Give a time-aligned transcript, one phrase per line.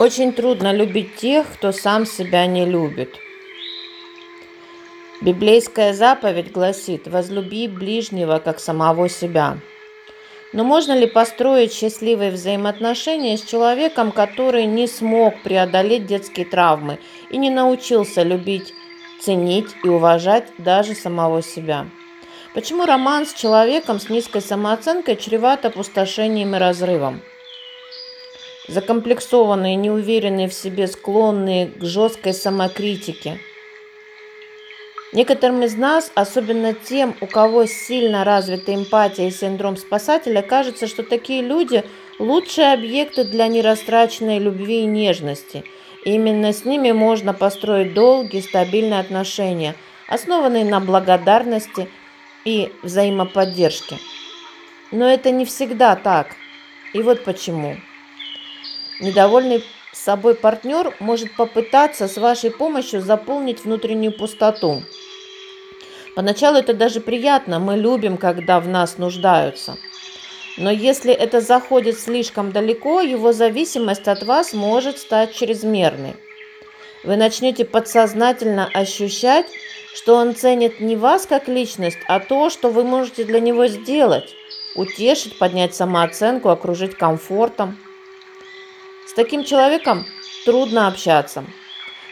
[0.00, 3.18] Очень трудно любить тех, кто сам себя не любит.
[5.20, 9.58] Библейская заповедь гласит «возлюби ближнего, как самого себя».
[10.54, 16.98] Но можно ли построить счастливые взаимоотношения с человеком, который не смог преодолеть детские травмы
[17.28, 18.72] и не научился любить,
[19.20, 21.86] ценить и уважать даже самого себя?
[22.54, 27.20] Почему роман с человеком с низкой самооценкой чреват опустошением и разрывом?
[28.70, 33.38] Закомплексованные, неуверенные в себе, склонные к жесткой самокритике.
[35.12, 41.02] Некоторым из нас, особенно тем, у кого сильно развита эмпатия и синдром спасателя, кажется, что
[41.02, 41.84] такие люди–
[42.20, 45.64] лучшие объекты для нерастраченной любви и нежности.
[46.04, 49.74] И именно с ними можно построить долгие, стабильные отношения,
[50.06, 51.88] основанные на благодарности
[52.44, 53.98] и взаимоподдержке.
[54.92, 56.36] Но это не всегда так.
[56.92, 57.76] И вот почему.
[59.00, 59.64] Недовольный
[59.94, 64.82] собой партнер может попытаться с вашей помощью заполнить внутреннюю пустоту.
[66.14, 69.78] Поначалу это даже приятно, мы любим, когда в нас нуждаются.
[70.58, 76.16] Но если это заходит слишком далеко, его зависимость от вас может стать чрезмерной.
[77.02, 79.46] Вы начнете подсознательно ощущать,
[79.94, 84.34] что он ценит не вас как личность, а то, что вы можете для него сделать.
[84.74, 87.78] Утешить, поднять самооценку, окружить комфортом–
[89.10, 90.06] с таким человеком
[90.44, 91.44] трудно общаться.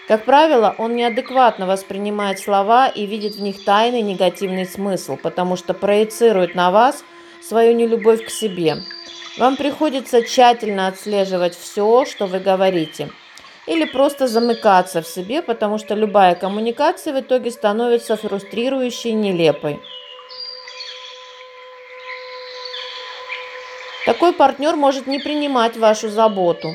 [0.08, 5.74] Как правило, он неадекватно воспринимает слова и видит в них тайный негативный смысл, потому что
[5.74, 7.04] проецирует на вас
[7.40, 8.78] свою нелюбовь к себе.
[9.38, 13.10] Вам приходится тщательно отслеживать все, что вы говорите,
[13.66, 19.78] или просто замыкаться в себе, потому что любая коммуникация в итоге становится фрустрирующей и нелепой.
[24.04, 26.74] Такой партнер может не принимать вашу заботу,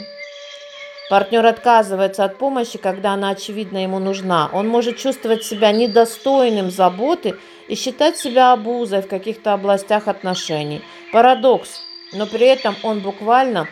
[1.14, 4.50] Партнер отказывается от помощи, когда она очевидно ему нужна.
[4.52, 7.36] Он может чувствовать себя недостойным заботы
[7.68, 10.82] и считать себя обузой в каких-то областях отношений.
[11.12, 11.84] Парадокс,
[12.14, 13.68] но при этом он буквально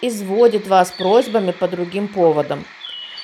[0.00, 2.64] изводит вас просьбами по другим поводам.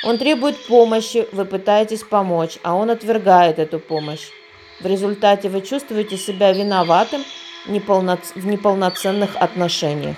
[0.02, 4.26] Он требует помощи, вы пытаетесь помочь, а он отвергает эту помощь.
[4.80, 7.24] В результате вы чувствуете себя виноватым
[7.66, 7.70] в
[8.44, 10.16] неполноценных отношениях.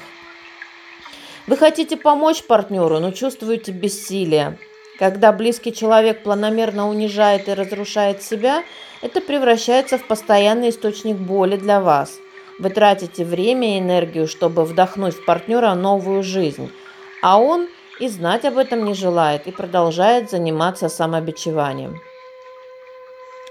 [1.46, 4.58] Вы хотите помочь партнеру, но чувствуете бессилие.
[4.98, 8.62] Когда близкий человек планомерно унижает и разрушает себя,
[9.02, 12.18] это превращается в постоянный источник боли для вас.
[12.58, 16.72] Вы тратите время и энергию, чтобы вдохнуть в партнера новую жизнь,
[17.20, 17.68] а он
[18.00, 22.00] и знать об этом не желает и продолжает заниматься самобичеванием.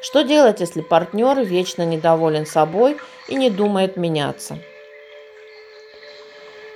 [0.01, 4.57] Что делать, если партнер вечно недоволен собой и не думает меняться?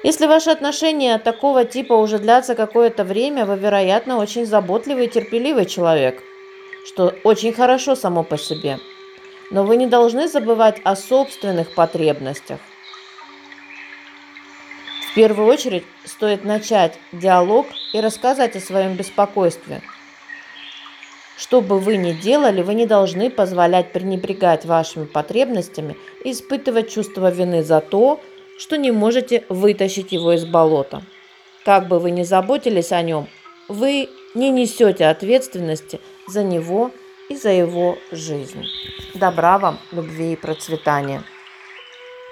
[0.08, 5.66] Если ваши отношения такого типа уже длятся какое-то время, вы, вероятно, очень заботливый и терпеливый
[5.66, 6.24] человек,
[6.86, 8.80] что очень хорошо само по себе.
[9.52, 12.62] Но вы не должны забывать о собственных потребностях.
[15.12, 19.82] В первую очередь стоит начать диалог и рассказать о своем беспокойстве.
[21.36, 27.30] Что бы вы ни делали, вы не должны позволять пренебрегать вашими потребностями и испытывать чувство
[27.30, 28.37] вины за то, что
[28.76, 31.04] не можете вытащить его из болота.
[31.64, 33.28] Как бы вы ни заботились о нем,
[33.68, 36.92] вы не несете ответственности за него
[37.30, 38.66] и за его жизнь.
[39.14, 41.24] Добра вам, любви и процветания.